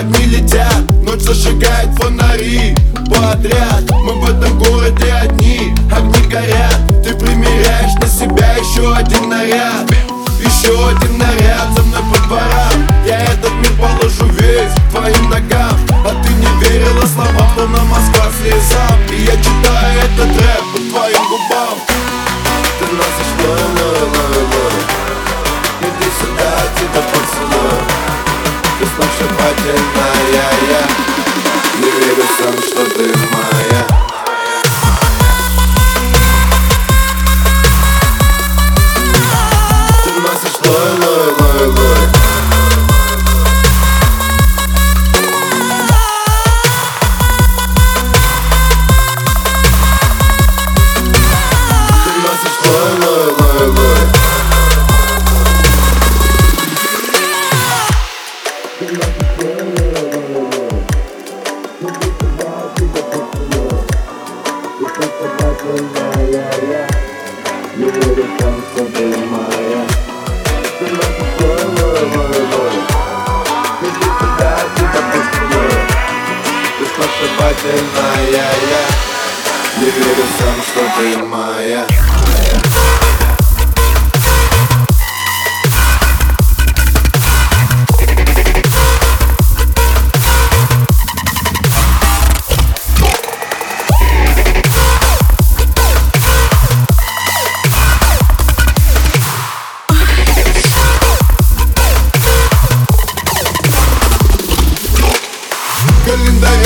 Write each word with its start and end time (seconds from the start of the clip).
огни 0.00 0.24
летят 0.26 0.82
Ночь 1.02 1.20
зажигает 1.20 1.90
фонари. 1.98 2.74
Подряд 3.08 3.82
Мы 3.90 4.14
в 4.14 4.30
этом 4.30 4.58
городе 4.58 5.12
одни, 5.12 5.74
огни 5.92 6.22
горят. 6.28 6.78
Ты 7.04 7.14
примеряешь 7.14 7.94
на 8.00 8.06
себя 8.06 8.52
еще 8.54 8.94
один 8.94 9.28
наряд. 9.28 9.90
Еще 10.40 10.72
один 10.88 11.18
наряд 11.18 11.68
за 11.76 11.82
мной 11.82 12.02
по 12.12 12.18
дворам. 12.26 12.88
Я 13.06 13.20
этот 13.24 13.52
мир 13.54 13.72
положу 13.78 14.26
весь 14.32 14.72
твоим 14.90 15.28
ногам. 15.28 15.76
А 15.90 16.22
ты 16.22 16.32
не 16.34 16.46
верила 16.60 17.06
словам, 17.06 17.50
что 17.54 17.66
на 17.66 17.82
Москва 17.84 18.26
слезам. 18.40 18.98
И 19.10 19.22
я 19.22 19.36
читаю 19.36 19.98
этот 19.98 20.40
рэп 20.40 20.64
по 20.72 20.78
твоим 20.78 21.22
губам. 21.28 21.76
Ты 22.78 22.86
носишь 22.94 23.29
сногсшибательная, 29.70 30.52
я 30.68 30.88
Не 31.78 31.90
верю 31.90 32.24
сам, 32.38 32.58
что 32.62 32.84
ты 32.86 33.19
Ошибательная 77.00 78.30
я 78.30 78.82
Не 79.78 79.90
верю 79.90 80.24
сам, 80.38 80.56
что 80.62 80.82
ты 80.98 81.18
моя 81.24 81.86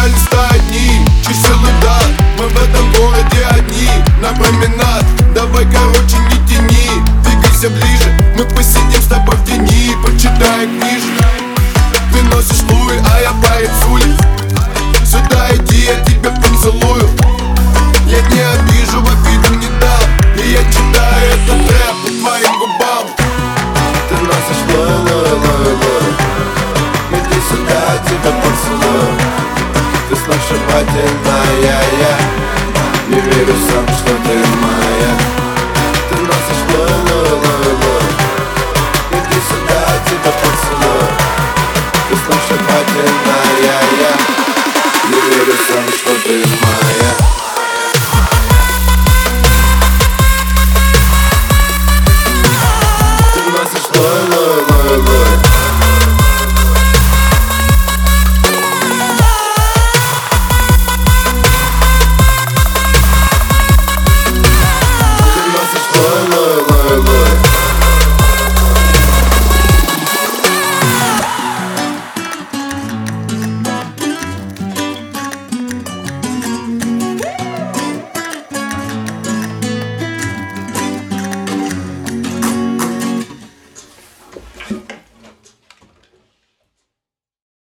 Календаря 0.00 0.06
листают 0.06 0.66
дни, 0.68 1.06
чисел 1.22 1.58
и 1.62 1.82
дат 1.82 2.08
Мы 2.38 2.48
в 2.48 2.56
этом 2.56 2.92
городе 2.92 3.44
одни, 3.50 3.90
на 4.20 4.28
променад 4.28 5.04
Давай, 5.34 5.66
короче, 5.66 6.16
не 6.30 6.48
тяни, 6.48 6.90
двигайся 7.22 7.68
ближе 7.68 8.34
Мы 8.36 8.44
посидим 8.44 9.02
с 9.02 9.06
тобой 9.06 9.36
в 9.36 9.44
тени, 9.44 9.94
почитая 10.02 10.66
книжек 10.66 11.24
Ты 12.12 12.22
носишь 12.34 12.62
луи, 12.70 12.79
сногсшибательная, 31.00 31.82
я 32.00 32.14
Не 33.08 33.20
верю 33.20 33.54
сам, 33.70 33.86
что 33.96 34.04
ты 34.04 34.09
моя 34.09 34.09